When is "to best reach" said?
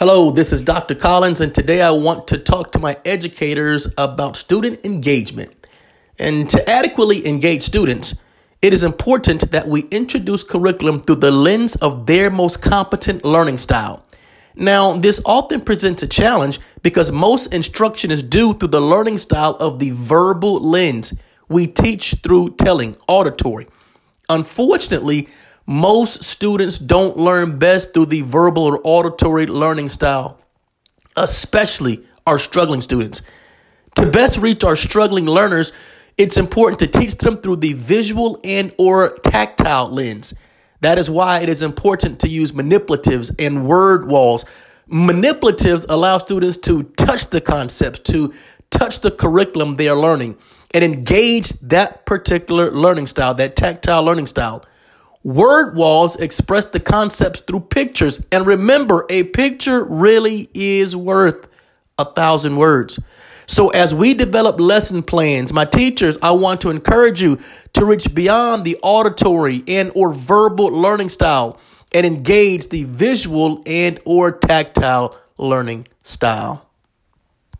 33.94-34.64